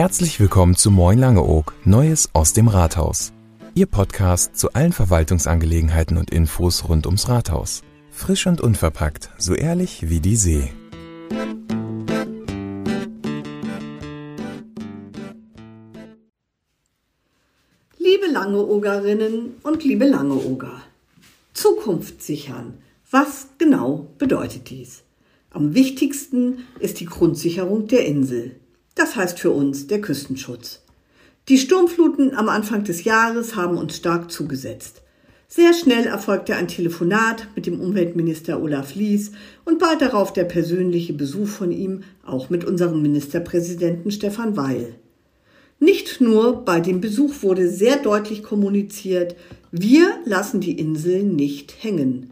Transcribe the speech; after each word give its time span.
Herzlich 0.00 0.40
willkommen 0.40 0.76
zu 0.76 0.90
Moin 0.90 1.18
Langeoog, 1.18 1.74
Neues 1.84 2.30
aus 2.32 2.54
dem 2.54 2.68
Rathaus. 2.68 3.34
Ihr 3.74 3.84
Podcast 3.84 4.56
zu 4.56 4.72
allen 4.72 4.94
Verwaltungsangelegenheiten 4.94 6.16
und 6.16 6.30
Infos 6.30 6.88
rund 6.88 7.04
ums 7.04 7.28
Rathaus. 7.28 7.82
Frisch 8.10 8.46
und 8.46 8.62
unverpackt, 8.62 9.28
so 9.36 9.54
ehrlich 9.54 10.08
wie 10.08 10.20
die 10.20 10.36
See. 10.36 10.72
Liebe 17.98 18.26
Langeogerinnen 18.32 19.56
und 19.62 19.84
liebe 19.84 20.06
Langeoger, 20.06 20.80
Zukunft 21.52 22.22
sichern. 22.22 22.78
Was 23.10 23.48
genau 23.58 24.08
bedeutet 24.16 24.70
dies? 24.70 25.02
Am 25.52 25.74
wichtigsten 25.74 26.58
ist 26.78 27.00
die 27.00 27.06
Grundsicherung 27.06 27.88
der 27.88 28.06
Insel. 28.06 28.52
Das 28.94 29.16
heißt 29.16 29.40
für 29.40 29.50
uns 29.50 29.88
der 29.88 30.00
Küstenschutz. 30.00 30.82
Die 31.48 31.58
Sturmfluten 31.58 32.34
am 32.34 32.48
Anfang 32.48 32.84
des 32.84 33.02
Jahres 33.02 33.56
haben 33.56 33.76
uns 33.76 33.96
stark 33.96 34.30
zugesetzt. 34.30 35.02
Sehr 35.48 35.74
schnell 35.74 36.06
erfolgte 36.06 36.54
ein 36.54 36.68
Telefonat 36.68 37.48
mit 37.56 37.66
dem 37.66 37.80
Umweltminister 37.80 38.62
Olaf 38.62 38.94
Lies 38.94 39.32
und 39.64 39.80
bald 39.80 40.00
darauf 40.00 40.32
der 40.32 40.44
persönliche 40.44 41.14
Besuch 41.14 41.48
von 41.48 41.72
ihm, 41.72 42.04
auch 42.24 42.50
mit 42.50 42.64
unserem 42.64 43.02
Ministerpräsidenten 43.02 44.12
Stefan 44.12 44.56
Weil. 44.56 44.94
Nicht 45.80 46.20
nur 46.20 46.64
bei 46.64 46.78
dem 46.78 47.00
Besuch 47.00 47.42
wurde 47.42 47.68
sehr 47.68 47.96
deutlich 47.96 48.44
kommuniziert, 48.44 49.34
wir 49.72 50.12
lassen 50.24 50.60
die 50.60 50.78
Insel 50.78 51.24
nicht 51.24 51.82
hängen. 51.82 52.30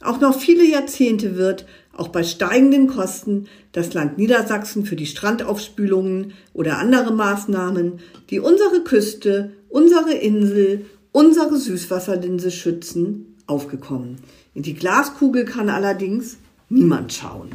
Auch 0.00 0.20
noch 0.20 0.38
viele 0.38 0.64
Jahrzehnte 0.64 1.36
wird, 1.36 1.66
auch 1.96 2.08
bei 2.08 2.22
steigenden 2.22 2.86
Kosten, 2.86 3.46
das 3.72 3.94
Land 3.94 4.18
Niedersachsen 4.18 4.84
für 4.84 4.96
die 4.96 5.06
Strandaufspülungen 5.06 6.32
oder 6.52 6.78
andere 6.78 7.12
Maßnahmen, 7.12 8.00
die 8.30 8.40
unsere 8.40 8.82
Küste, 8.82 9.52
unsere 9.68 10.12
Insel, 10.12 10.86
unsere 11.12 11.56
Süßwasserlinse 11.56 12.50
schützen, 12.50 13.36
aufgekommen. 13.46 14.18
In 14.54 14.62
die 14.62 14.74
Glaskugel 14.74 15.44
kann 15.44 15.68
allerdings 15.68 16.38
niemand 16.68 17.12
schauen. 17.12 17.50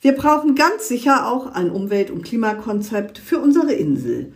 Wir 0.00 0.12
brauchen 0.12 0.54
ganz 0.54 0.88
sicher 0.88 1.28
auch 1.28 1.46
ein 1.54 1.70
Umwelt- 1.70 2.10
und 2.10 2.22
Klimakonzept 2.22 3.18
für 3.18 3.38
unsere 3.38 3.72
Insel. 3.72 4.32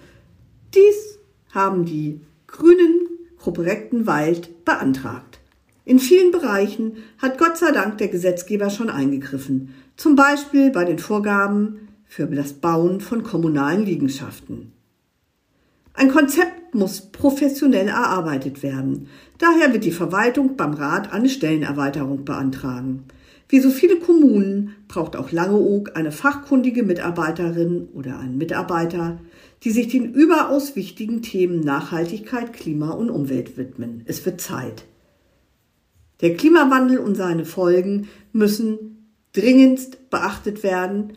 Dies 0.74 1.18
haben 1.52 1.84
die 1.84 2.20
Grünen 2.46 3.00
Gruppe 3.38 3.64
Rechtenwald 3.64 4.64
beantragt. 4.64 5.39
In 5.90 5.98
vielen 5.98 6.30
Bereichen 6.30 6.98
hat 7.18 7.36
Gott 7.36 7.58
sei 7.58 7.72
Dank 7.72 7.98
der 7.98 8.06
Gesetzgeber 8.06 8.70
schon 8.70 8.90
eingegriffen, 8.90 9.74
zum 9.96 10.14
Beispiel 10.14 10.70
bei 10.70 10.84
den 10.84 11.00
Vorgaben 11.00 11.88
für 12.04 12.26
das 12.26 12.52
Bauen 12.52 13.00
von 13.00 13.24
kommunalen 13.24 13.84
Liegenschaften. 13.84 14.70
Ein 15.92 16.12
Konzept 16.12 16.76
muss 16.76 17.00
professionell 17.00 17.88
erarbeitet 17.88 18.62
werden. 18.62 19.08
Daher 19.38 19.72
wird 19.72 19.82
die 19.82 19.90
Verwaltung 19.90 20.56
beim 20.56 20.74
Rat 20.74 21.12
eine 21.12 21.28
Stellenerweiterung 21.28 22.24
beantragen. 22.24 23.06
Wie 23.48 23.58
so 23.58 23.70
viele 23.70 23.96
Kommunen 23.96 24.76
braucht 24.86 25.16
auch 25.16 25.32
Langeoog 25.32 25.96
eine 25.96 26.12
fachkundige 26.12 26.84
Mitarbeiterin 26.84 27.88
oder 27.94 28.20
einen 28.20 28.38
Mitarbeiter, 28.38 29.18
die 29.64 29.72
sich 29.72 29.88
den 29.88 30.14
überaus 30.14 30.76
wichtigen 30.76 31.20
Themen 31.22 31.58
Nachhaltigkeit, 31.58 32.52
Klima 32.52 32.90
und 32.90 33.10
Umwelt 33.10 33.56
widmen. 33.56 34.02
Es 34.06 34.24
wird 34.24 34.40
Zeit. 34.40 34.84
Der 36.20 36.36
Klimawandel 36.36 36.98
und 36.98 37.14
seine 37.14 37.44
Folgen 37.44 38.08
müssen 38.32 39.14
dringendst 39.32 40.10
beachtet 40.10 40.62
werden 40.62 41.16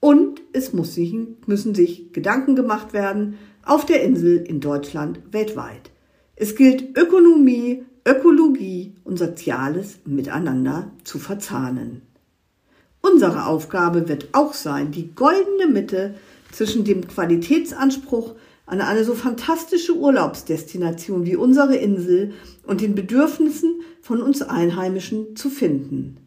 und 0.00 0.40
es 0.52 0.72
sich, 0.72 1.36
müssen 1.46 1.74
sich 1.74 2.12
Gedanken 2.12 2.56
gemacht 2.56 2.92
werden 2.92 3.38
auf 3.64 3.84
der 3.84 4.02
Insel, 4.02 4.38
in 4.38 4.60
Deutschland, 4.60 5.20
weltweit. 5.30 5.90
Es 6.36 6.56
gilt 6.56 6.96
Ökonomie, 6.98 7.84
Ökologie 8.06 8.94
und 9.04 9.18
Soziales 9.18 9.98
miteinander 10.06 10.90
zu 11.04 11.18
verzahnen. 11.18 12.02
Unsere 13.02 13.46
Aufgabe 13.46 14.08
wird 14.08 14.28
auch 14.32 14.54
sein, 14.54 14.90
die 14.90 15.14
goldene 15.14 15.68
Mitte 15.70 16.14
zwischen 16.50 16.84
dem 16.84 17.06
Qualitätsanspruch 17.06 18.34
an 18.70 18.80
eine 18.80 19.02
so 19.02 19.14
fantastische 19.14 19.96
Urlaubsdestination 19.96 21.26
wie 21.26 21.34
unsere 21.34 21.74
Insel 21.74 22.34
und 22.64 22.80
den 22.80 22.94
Bedürfnissen 22.94 23.80
von 24.00 24.22
uns 24.22 24.42
Einheimischen 24.42 25.34
zu 25.34 25.50
finden. 25.50 26.18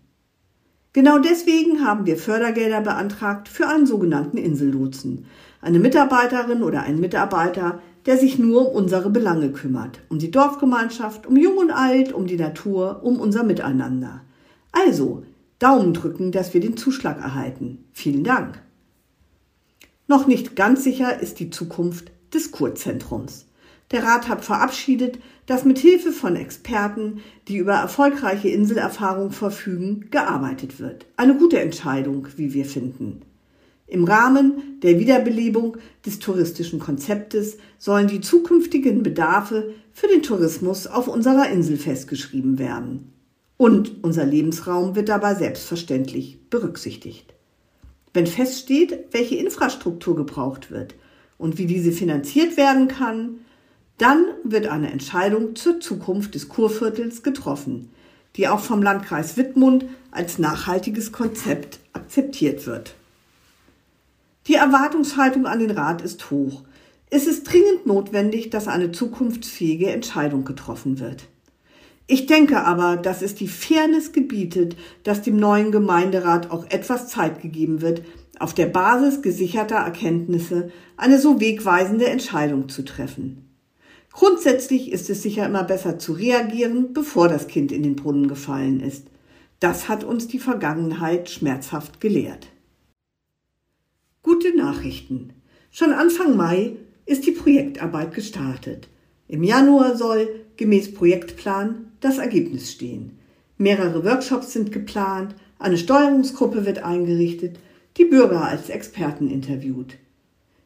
Genau 0.91 1.19
deswegen 1.19 1.85
haben 1.85 2.05
wir 2.05 2.17
Fördergelder 2.17 2.81
beantragt 2.81 3.47
für 3.47 3.69
einen 3.69 3.85
sogenannten 3.85 4.35
Insellotsen, 4.35 5.25
eine 5.61 5.79
Mitarbeiterin 5.79 6.63
oder 6.63 6.81
einen 6.83 6.99
Mitarbeiter, 6.99 7.79
der 8.05 8.17
sich 8.17 8.37
nur 8.37 8.69
um 8.69 8.83
unsere 8.83 9.09
Belange 9.09 9.53
kümmert, 9.53 10.01
um 10.09 10.19
die 10.19 10.29
Dorfgemeinschaft, 10.29 11.25
um 11.25 11.37
Jung 11.37 11.55
und 11.55 11.71
Alt, 11.71 12.11
um 12.11 12.27
die 12.27 12.35
Natur, 12.35 12.99
um 13.03 13.21
unser 13.21 13.45
Miteinander. 13.45 14.21
Also, 14.73 15.23
Daumen 15.59 15.93
drücken, 15.93 16.33
dass 16.33 16.53
wir 16.53 16.59
den 16.59 16.75
Zuschlag 16.75 17.21
erhalten. 17.21 17.85
Vielen 17.93 18.25
Dank. 18.25 18.61
Noch 20.07 20.27
nicht 20.27 20.57
ganz 20.57 20.83
sicher 20.83 21.21
ist 21.21 21.39
die 21.39 21.49
Zukunft 21.49 22.11
des 22.33 22.51
Kurzentrums. 22.51 23.45
Der 23.91 24.03
Rat 24.03 24.27
hat 24.27 24.43
verabschiedet, 24.43 25.19
dass 25.45 25.65
mit 25.65 25.77
Hilfe 25.77 26.11
von 26.11 26.35
Experten, 26.35 27.21
die 27.47 27.57
über 27.57 27.73
erfolgreiche 27.73 28.49
Inselerfahrung 28.49 29.31
verfügen, 29.31 30.07
gearbeitet 30.09 30.79
wird. 30.79 31.05
Eine 31.15 31.37
gute 31.37 31.59
Entscheidung, 31.59 32.27
wie 32.35 32.53
wir 32.53 32.65
finden. 32.65 33.21
Im 33.85 34.05
Rahmen 34.05 34.79
der 34.81 34.99
Wiederbelebung 34.99 35.77
des 36.05 36.19
touristischen 36.19 36.79
Konzeptes 36.79 37.57
sollen 37.77 38.07
die 38.07 38.21
zukünftigen 38.21 39.03
Bedarfe 39.03 39.73
für 39.91 40.07
den 40.07 40.23
Tourismus 40.23 40.87
auf 40.87 41.07
unserer 41.07 41.49
Insel 41.49 41.77
festgeschrieben 41.77 42.57
werden. 42.57 43.13
Und 43.57 44.03
unser 44.03 44.25
Lebensraum 44.25 44.95
wird 44.95 45.09
dabei 45.09 45.35
selbstverständlich 45.35 46.49
berücksichtigt. 46.49 47.33
Wenn 48.13 48.25
feststeht, 48.25 48.97
welche 49.11 49.35
Infrastruktur 49.35 50.15
gebraucht 50.15 50.71
wird 50.71 50.95
und 51.43 51.57
wie 51.57 51.65
diese 51.65 51.91
finanziert 51.91 52.55
werden 52.55 52.87
kann, 52.87 53.39
dann 53.97 54.23
wird 54.45 54.67
eine 54.67 54.89
Entscheidung 54.89 55.57
zur 55.57 55.81
Zukunft 55.81 56.35
des 56.35 56.47
Kurviertels 56.47 57.21
getroffen, 57.21 57.89
die 58.37 58.47
auch 58.47 58.61
vom 58.61 58.81
Landkreis 58.81 59.35
Wittmund 59.35 59.83
als 60.09 60.39
nachhaltiges 60.39 61.11
Konzept 61.11 61.79
akzeptiert 61.91 62.65
wird. 62.65 62.95
Die 64.47 64.53
Erwartungshaltung 64.53 65.45
an 65.45 65.59
den 65.59 65.71
Rat 65.71 66.01
ist 66.01 66.31
hoch. 66.31 66.63
Es 67.09 67.27
ist 67.27 67.43
dringend 67.43 67.85
notwendig, 67.85 68.49
dass 68.49 68.69
eine 68.69 68.93
zukunftsfähige 68.93 69.91
Entscheidung 69.91 70.45
getroffen 70.45 71.01
wird. 71.01 71.25
Ich 72.07 72.25
denke 72.25 72.63
aber, 72.63 72.95
dass 72.95 73.21
es 73.21 73.35
die 73.35 73.49
Fairness 73.49 74.13
gebietet, 74.13 74.77
dass 75.03 75.21
dem 75.21 75.35
neuen 75.35 75.73
Gemeinderat 75.73 76.51
auch 76.51 76.65
etwas 76.69 77.09
Zeit 77.09 77.41
gegeben 77.41 77.81
wird, 77.81 78.01
auf 78.39 78.53
der 78.53 78.65
Basis 78.65 79.21
gesicherter 79.21 79.75
Erkenntnisse 79.75 80.71
eine 80.97 81.19
so 81.19 81.39
wegweisende 81.39 82.07
Entscheidung 82.07 82.69
zu 82.69 82.83
treffen. 82.83 83.49
Grundsätzlich 84.11 84.91
ist 84.91 85.09
es 85.09 85.23
sicher 85.23 85.45
immer 85.45 85.63
besser 85.63 85.97
zu 85.97 86.13
reagieren, 86.13 86.93
bevor 86.93 87.27
das 87.27 87.47
Kind 87.47 87.71
in 87.71 87.83
den 87.83 87.95
Brunnen 87.95 88.27
gefallen 88.27 88.79
ist. 88.79 89.07
Das 89.59 89.89
hat 89.89 90.03
uns 90.03 90.27
die 90.27 90.39
Vergangenheit 90.39 91.29
schmerzhaft 91.29 91.99
gelehrt. 91.99 92.47
Gute 94.21 94.55
Nachrichten. 94.55 95.33
Schon 95.71 95.91
Anfang 95.91 96.37
Mai 96.37 96.77
ist 97.05 97.25
die 97.25 97.31
Projektarbeit 97.31 98.13
gestartet. 98.13 98.87
Im 99.27 99.43
Januar 99.43 99.97
soll, 99.97 100.29
gemäß 100.57 100.93
Projektplan, 100.93 101.91
das 101.99 102.19
Ergebnis 102.19 102.71
stehen. 102.71 103.17
Mehrere 103.57 104.03
Workshops 104.05 104.53
sind 104.53 104.71
geplant, 104.71 105.35
eine 105.59 105.77
Steuerungsgruppe 105.77 106.65
wird 106.65 106.83
eingerichtet, 106.83 107.57
die 107.97 108.05
Bürger 108.05 108.45
als 108.45 108.69
Experten 108.69 109.29
interviewt. 109.29 109.95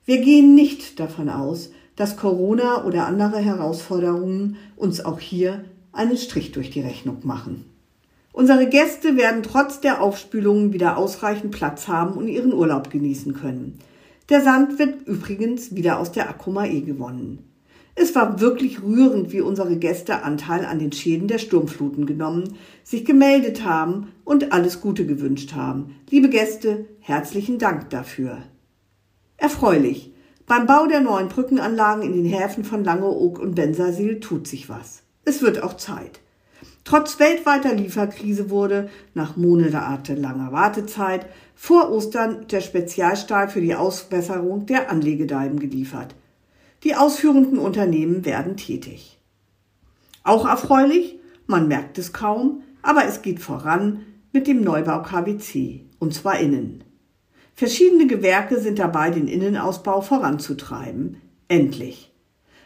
Wir 0.06 0.20
gehen 0.20 0.56
nicht 0.56 1.00
davon 1.00 1.30
aus, 1.30 1.72
dass 1.96 2.16
Corona 2.16 2.86
oder 2.86 3.08
andere 3.08 3.40
Herausforderungen 3.40 4.58
uns 4.76 5.04
auch 5.04 5.20
hier 5.20 5.66
einen 5.92 6.18
Strich 6.18 6.52
durch 6.52 6.70
die 6.70 6.82
Rechnung 6.82 7.18
machen. 7.24 7.66
Unsere 8.32 8.68
Gäste 8.70 9.18
werden 9.18 9.42
trotz 9.42 9.82
der 9.82 10.02
Aufspülungen 10.02 10.72
wieder 10.72 10.98
ausreichend 10.98 11.52
Platz 11.52 11.88
haben 11.88 12.14
und 12.14 12.28
ihren 12.28 12.54
Urlaub 12.54 12.92
genießen 12.92 13.34
können. 13.34 13.80
Der 14.30 14.42
Sand 14.42 14.78
wird 14.78 15.08
übrigens 15.08 15.76
wieder 15.76 16.00
aus 16.00 16.12
der 16.12 16.30
Akkumae 16.30 16.82
gewonnen. 16.82 17.40
Es 18.00 18.14
war 18.14 18.40
wirklich 18.40 18.84
rührend, 18.84 19.32
wie 19.32 19.42
unsere 19.42 19.76
Gäste 19.76 20.22
Anteil 20.22 20.66
an 20.66 20.78
den 20.78 20.92
Schäden 20.92 21.28
der 21.28 21.40
Sturmfluten 21.40 22.06
genommen, 22.06 22.56
sich 22.84 23.06
gemeldet 23.06 23.66
haben 23.66 24.14
und 24.24 24.52
alles 24.54 24.82
Gute 24.82 25.08
gewünscht 25.08 25.54
haben. 25.54 25.96
Liebe 26.12 26.30
Gäste, 26.30 26.86
herzlichen 27.00 27.58
Dank 27.58 27.90
dafür. 27.90 28.38
Erfreulich. 29.38 30.14
Beim 30.46 30.68
Bau 30.68 30.86
der 30.86 31.02
neuen 31.02 31.28
Brückenanlagen 31.28 32.04
in 32.04 32.14
den 32.14 32.26
Häfen 32.26 32.64
von 32.64 32.84
Langeoog 32.84 33.40
und 33.40 33.56
Bensersiel 33.56 34.20
tut 34.20 34.48
sich 34.48 34.70
was. 34.70 35.02
Es 35.26 35.42
wird 35.42 35.64
auch 35.64 35.76
Zeit. 35.76 36.20
Trotz 36.84 37.20
weltweiter 37.20 37.74
Lieferkrise 37.74 38.52
wurde 38.52 38.90
nach 39.16 39.38
monatelanger 39.38 40.52
Wartezeit 40.52 41.26
vor 41.56 41.92
Ostern 41.92 42.46
der 42.52 42.62
Spezialstahl 42.62 43.50
für 43.50 43.60
die 43.60 43.74
Ausbesserung 43.74 44.68
der 44.68 44.92
Anlegedeiben 44.92 45.60
geliefert. 45.60 46.14
Die 46.84 46.96
ausführenden 46.96 47.58
Unternehmen 47.58 48.26
werden 48.26 48.56
tätig. 48.56 49.20
Auch 50.24 50.46
erfreulich, 50.46 51.18
man 51.48 51.68
merkt 51.68 51.98
es 51.98 52.14
kaum, 52.14 52.64
aber 52.82 53.06
es 53.06 53.22
geht 53.22 53.40
voran 53.40 54.06
mit 54.32 54.48
dem 54.48 54.62
Neubau 54.62 55.02
KWC, 55.02 55.86
und 56.00 56.14
zwar 56.14 56.40
innen. 56.40 56.84
Verschiedene 57.56 58.06
Gewerke 58.06 58.60
sind 58.60 58.78
dabei, 58.78 59.10
den 59.10 59.28
Innenausbau 59.28 60.02
voranzutreiben. 60.02 61.22
Endlich. 61.48 62.14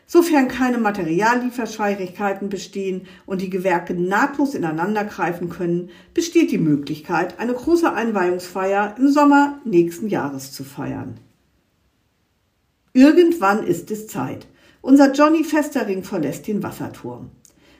Sofern 0.05 0.49
keine 0.49 0.77
Materiallieferschwierigkeiten 0.77 2.49
bestehen 2.49 3.07
und 3.25 3.41
die 3.41 3.49
Gewerke 3.49 3.93
nahtlos 3.93 4.53
ineinandergreifen 4.53 5.47
können, 5.47 5.89
besteht 6.13 6.51
die 6.51 6.57
Möglichkeit, 6.57 7.39
eine 7.39 7.53
große 7.53 7.93
Einweihungsfeier 7.93 8.95
im 8.97 9.07
Sommer 9.07 9.61
nächsten 9.63 10.07
Jahres 10.07 10.51
zu 10.51 10.65
feiern. 10.65 11.17
Irgendwann 12.93 13.65
ist 13.65 13.89
es 13.91 14.07
Zeit. 14.07 14.47
Unser 14.81 15.13
Johnny 15.13 15.43
Festering 15.43 16.03
verlässt 16.03 16.47
den 16.47 16.61
Wasserturm. 16.63 17.31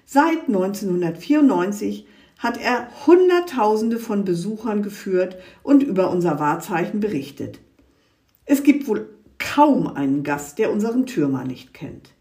Seit 0.06 0.48
1994 0.48 2.08
hat 2.38 2.60
er 2.60 2.88
Hunderttausende 3.06 4.00
von 4.00 4.24
Besuchern 4.24 4.84
geführt 4.84 5.38
und 5.63 5.84
über 5.84 6.12
unser 6.12 6.40
Wahrzeichen 6.40 7.00
berichtet. 7.00 7.60
Es 8.46 8.63
gibt 8.63 8.88
wohl 8.88 9.10
kaum 9.38 9.88
einen 9.88 10.24
Gast, 10.24 10.60
der 10.60 10.72
unseren 10.72 11.06
Türmer 11.06 11.44
nicht 11.44 11.74
kennt. 11.74 12.12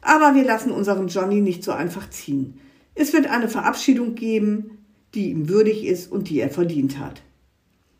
Aber 0.00 0.34
wir 0.34 0.44
lassen 0.44 0.70
unseren 0.70 1.08
Johnny 1.08 1.40
nicht 1.40 1.64
so 1.64 1.72
einfach 1.72 2.08
ziehen. 2.10 2.60
Es 2.94 3.12
wird 3.12 3.26
eine 3.28 3.48
Verabschiedung 3.48 4.14
geben, 4.14 4.78
die 5.14 5.30
ihm 5.30 5.48
würdig 5.48 5.84
ist 5.84 6.10
und 6.10 6.30
die 6.30 6.40
er 6.40 6.50
verdient 6.50 6.98
hat. 6.98 7.22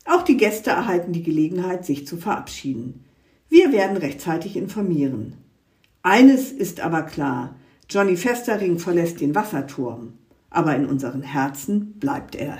Auch 0.05 0.23
die 0.23 0.37
Gäste 0.37 0.70
erhalten 0.70 1.12
die 1.12 1.23
Gelegenheit, 1.23 1.85
sich 1.85 2.06
zu 2.06 2.17
verabschieden. 2.17 3.05
Wir 3.48 3.72
werden 3.72 3.96
rechtzeitig 3.96 4.56
informieren. 4.56 5.34
Eines 6.02 6.52
ist 6.52 6.80
aber 6.80 7.02
klar, 7.02 7.56
Johnny 7.88 8.16
Festering 8.16 8.78
verlässt 8.78 9.20
den 9.20 9.34
Wasserturm, 9.34 10.12
aber 10.50 10.76
in 10.76 10.86
unseren 10.86 11.22
Herzen 11.22 11.94
bleibt 11.94 12.34
er. 12.34 12.58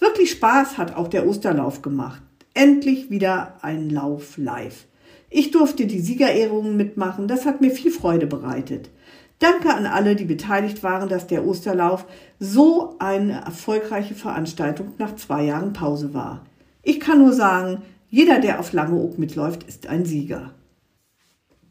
Wirklich 0.00 0.32
Spaß 0.32 0.76
hat 0.76 0.96
auch 0.96 1.08
der 1.08 1.26
Osterlauf 1.26 1.82
gemacht. 1.82 2.22
Endlich 2.52 3.10
wieder 3.10 3.58
ein 3.62 3.90
Lauf 3.90 4.36
live. 4.36 4.86
Ich 5.30 5.50
durfte 5.50 5.86
die 5.86 6.00
Siegerehrungen 6.00 6.76
mitmachen, 6.76 7.26
das 7.26 7.46
hat 7.46 7.60
mir 7.60 7.70
viel 7.70 7.90
Freude 7.90 8.26
bereitet. 8.26 8.90
Danke 9.38 9.74
an 9.74 9.86
alle, 9.86 10.14
die 10.14 10.24
beteiligt 10.24 10.82
waren, 10.82 11.08
dass 11.08 11.26
der 11.26 11.44
Osterlauf 11.44 12.06
so 12.38 12.96
eine 12.98 13.40
erfolgreiche 13.40 14.14
Veranstaltung 14.14 14.92
nach 14.98 15.16
zwei 15.16 15.44
Jahren 15.44 15.72
Pause 15.72 16.14
war. 16.14 16.44
Ich 16.82 17.00
kann 17.00 17.18
nur 17.18 17.32
sagen, 17.32 17.82
jeder, 18.14 18.38
der 18.38 18.60
auf 18.60 18.72
Langeoog 18.72 19.18
mitläuft, 19.18 19.64
ist 19.64 19.88
ein 19.88 20.04
Sieger. 20.04 20.54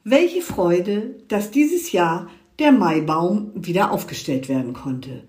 Welche 0.04 0.42
Freude, 0.42 1.16
dass 1.30 1.52
dieses 1.52 1.94
Jahr 1.94 2.28
der 2.60 2.74
Maibaum 2.74 3.52
wieder 3.56 3.92
aufgestellt 3.92 4.50
werden 4.50 4.74
konnte. 4.74 5.24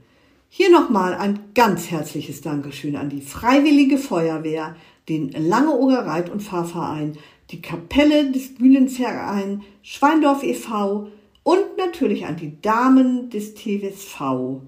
Hier 0.49 0.73
nochmal 0.73 1.15
ein 1.15 1.39
ganz 1.55 1.89
herzliches 1.89 2.41
Dankeschön 2.41 2.97
an 2.97 3.11
die 3.11 3.21
Freiwillige 3.21 3.97
Feuerwehr, 3.97 4.75
den 5.09 5.31
Langeoger 5.31 6.05
Reit- 6.05 6.31
und 6.31 6.41
Fahrverein, 6.41 7.17
die 7.53 7.63
Kapelle 7.63 8.33
des 8.33 8.59
Mühlenverein 8.59 9.63
Schweindorf 9.83 10.43
e.V. 10.43 11.11
und 11.45 11.77
natürlich 11.79 12.27
an 12.27 12.35
die 12.35 12.61
Damen 12.61 13.31
des 13.31 13.55
TWSV, 13.55 14.63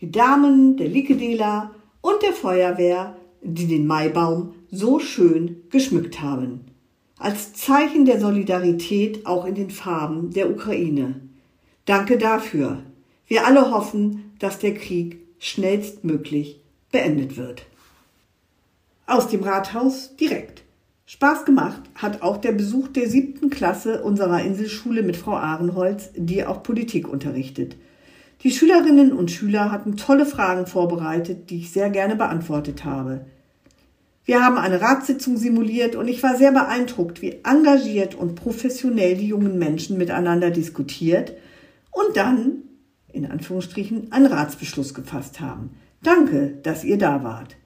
die 0.00 0.10
Damen 0.10 0.78
der 0.78 0.88
Likedela 0.88 1.72
und 2.00 2.22
der 2.22 2.32
Feuerwehr, 2.32 3.16
die 3.44 3.66
den 3.66 3.86
Maibaum 3.86 4.54
so 4.70 4.98
schön 4.98 5.62
geschmückt 5.70 6.20
haben. 6.20 6.60
Als 7.18 7.54
Zeichen 7.54 8.04
der 8.04 8.20
Solidarität 8.20 9.26
auch 9.26 9.44
in 9.44 9.54
den 9.54 9.70
Farben 9.70 10.30
der 10.30 10.50
Ukraine. 10.50 11.20
Danke 11.84 12.18
dafür. 12.18 12.82
Wir 13.26 13.46
alle 13.46 13.70
hoffen, 13.70 14.32
dass 14.38 14.58
der 14.58 14.74
Krieg 14.74 15.20
schnellstmöglich 15.38 16.60
beendet 16.90 17.36
wird. 17.36 17.66
Aus 19.06 19.28
dem 19.28 19.42
Rathaus 19.42 20.16
direkt. 20.16 20.62
Spaß 21.06 21.44
gemacht 21.44 21.82
hat 21.94 22.22
auch 22.22 22.38
der 22.38 22.52
Besuch 22.52 22.88
der 22.88 23.08
siebten 23.08 23.50
Klasse 23.50 24.02
unserer 24.02 24.42
Inselschule 24.42 25.02
mit 25.02 25.16
Frau 25.16 25.36
Ahrenholz, 25.36 26.10
die 26.16 26.44
auch 26.44 26.62
Politik 26.62 27.06
unterrichtet. 27.06 27.76
Die 28.42 28.50
Schülerinnen 28.50 29.12
und 29.12 29.30
Schüler 29.30 29.70
hatten 29.70 29.96
tolle 29.96 30.26
Fragen 30.26 30.66
vorbereitet, 30.66 31.50
die 31.50 31.58
ich 31.58 31.70
sehr 31.70 31.90
gerne 31.90 32.16
beantwortet 32.16 32.84
habe. 32.84 33.26
Wir 34.26 34.42
haben 34.42 34.56
eine 34.56 34.80
Ratssitzung 34.80 35.36
simuliert 35.36 35.96
und 35.96 36.08
ich 36.08 36.22
war 36.22 36.36
sehr 36.36 36.52
beeindruckt, 36.52 37.20
wie 37.20 37.40
engagiert 37.44 38.14
und 38.14 38.36
professionell 38.36 39.16
die 39.16 39.28
jungen 39.28 39.58
Menschen 39.58 39.98
miteinander 39.98 40.50
diskutiert 40.50 41.34
und 41.90 42.16
dann, 42.16 42.62
in 43.12 43.30
Anführungsstrichen, 43.30 44.12
einen 44.12 44.26
Ratsbeschluss 44.26 44.94
gefasst 44.94 45.40
haben. 45.40 45.76
Danke, 46.02 46.58
dass 46.62 46.84
ihr 46.84 46.96
da 46.96 47.22
wart. 47.22 47.56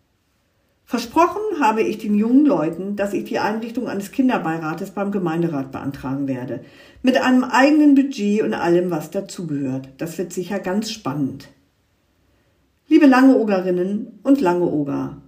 Versprochen 0.85 1.61
habe 1.61 1.83
ich 1.83 1.99
den 1.99 2.15
jungen 2.15 2.47
Leuten, 2.47 2.97
dass 2.97 3.13
ich 3.13 3.25
die 3.25 3.39
Einrichtung 3.39 3.89
eines 3.89 4.11
Kinderbeirates 4.11 4.93
beim 4.93 5.13
Gemeinderat 5.13 5.71
beantragen 5.71 6.27
werde. 6.27 6.65
Mit 7.03 7.19
einem 7.19 7.45
eigenen 7.45 7.95
Budget 7.95 8.43
und 8.43 8.55
allem, 8.55 8.91
was 8.91 9.11
dazugehört. 9.11 9.91
Das 9.99 10.17
wird 10.19 10.33
sicher 10.33 10.59
ganz 10.59 10.91
spannend. 10.91 11.49
Liebe 12.89 13.07
Langeogerinnen 13.07 14.19
und 14.23 14.41
Langeoger, 14.41 15.19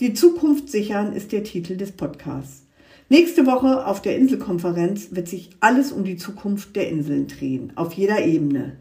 die 0.00 0.12
Zukunft 0.12 0.70
sichern 0.70 1.12
ist 1.12 1.30
der 1.30 1.44
Titel 1.44 1.76
des 1.76 1.92
Podcasts. 1.92 2.66
Nächste 3.08 3.46
Woche 3.46 3.86
auf 3.86 4.02
der 4.02 4.16
Inselkonferenz 4.16 5.08
wird 5.12 5.28
sich 5.28 5.50
alles 5.60 5.92
um 5.92 6.02
die 6.02 6.16
Zukunft 6.16 6.74
der 6.74 6.88
Inseln 6.88 7.28
drehen, 7.28 7.72
auf 7.76 7.92
jeder 7.92 8.24
Ebene. 8.24 8.76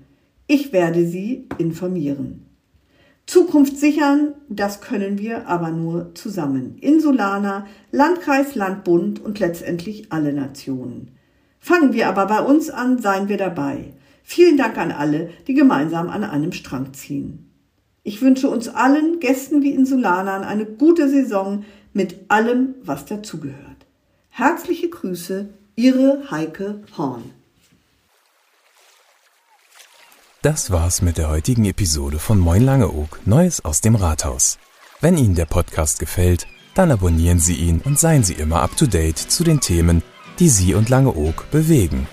Ich 0.47 0.73
werde 0.73 1.05
Sie 1.05 1.47
informieren. 1.59 2.45
Zukunft 3.27 3.77
sichern, 3.77 4.33
das 4.49 4.81
können 4.81 5.19
wir 5.19 5.47
aber 5.47 5.69
nur 5.69 6.15
zusammen. 6.15 6.77
Insulaner, 6.79 7.67
Landkreis, 7.91 8.55
Land, 8.55 8.83
Bund 8.83 9.23
und 9.23 9.39
letztendlich 9.39 10.11
alle 10.11 10.33
Nationen. 10.33 11.11
Fangen 11.59 11.93
wir 11.93 12.09
aber 12.09 12.25
bei 12.25 12.41
uns 12.41 12.71
an, 12.71 12.99
seien 12.99 13.29
wir 13.29 13.37
dabei. 13.37 13.93
Vielen 14.23 14.57
Dank 14.57 14.77
an 14.77 14.91
alle, 14.91 15.29
die 15.47 15.53
gemeinsam 15.53 16.09
an 16.09 16.23
einem 16.23 16.53
Strang 16.53 16.93
ziehen. 16.93 17.52
Ich 18.05 18.21
wünsche 18.21 18.49
uns 18.49 18.67
allen, 18.67 19.21
Gästen 19.21 19.61
wie 19.61 19.71
Insulanern, 19.71 20.43
eine 20.43 20.65
gute 20.65 21.09
Saison 21.09 21.63
mit 21.93 22.29
allem, 22.29 22.75
was 22.83 23.05
dazugehört. 23.05 23.85
Herzliche 24.29 24.89
Grüße, 24.89 25.47
Ihre 25.77 26.29
Heike 26.29 26.83
Horn. 26.97 27.31
Das 30.41 30.69
war's 30.69 31.01
mit 31.01 31.17
der 31.17 31.29
heutigen 31.29 31.63
Episode 31.63 32.19
von 32.19 32.39
Moin 32.39 32.65
Langeoog, 32.65 33.21
Neues 33.25 33.63
aus 33.63 33.79
dem 33.79 33.95
Rathaus. 33.95 34.57
Wenn 34.99 35.17
Ihnen 35.17 35.35
der 35.35 35.45
Podcast 35.45 35.99
gefällt, 35.99 36.45
dann 36.75 36.91
abonnieren 36.91 37.39
Sie 37.39 37.55
ihn 37.55 37.79
und 37.85 37.97
seien 37.97 38.23
Sie 38.23 38.33
immer 38.33 38.61
up 38.61 38.75
to 38.75 38.85
date 38.85 39.17
zu 39.17 39.45
den 39.45 39.61
Themen, 39.61 40.03
die 40.39 40.49
Sie 40.49 40.73
und 40.73 40.89
Langeoog 40.89 41.49
bewegen. 41.51 42.07